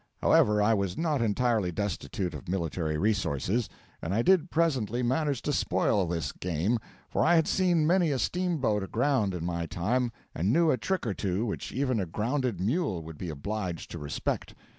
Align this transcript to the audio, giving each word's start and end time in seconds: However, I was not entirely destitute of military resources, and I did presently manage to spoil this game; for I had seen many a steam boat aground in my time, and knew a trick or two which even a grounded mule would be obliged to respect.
However, 0.19 0.63
I 0.63 0.73
was 0.73 0.97
not 0.97 1.21
entirely 1.21 1.71
destitute 1.71 2.33
of 2.33 2.47
military 2.49 2.97
resources, 2.97 3.69
and 4.01 4.15
I 4.15 4.23
did 4.23 4.49
presently 4.49 5.03
manage 5.03 5.43
to 5.43 5.53
spoil 5.53 6.07
this 6.07 6.31
game; 6.31 6.79
for 7.07 7.23
I 7.23 7.35
had 7.35 7.47
seen 7.47 7.85
many 7.85 8.09
a 8.09 8.17
steam 8.17 8.57
boat 8.57 8.81
aground 8.81 9.35
in 9.35 9.45
my 9.45 9.67
time, 9.67 10.11
and 10.33 10.51
knew 10.51 10.71
a 10.71 10.77
trick 10.79 11.05
or 11.05 11.13
two 11.13 11.45
which 11.45 11.71
even 11.71 11.99
a 11.99 12.07
grounded 12.07 12.59
mule 12.59 13.03
would 13.03 13.19
be 13.19 13.29
obliged 13.29 13.91
to 13.91 13.99
respect. 13.99 14.55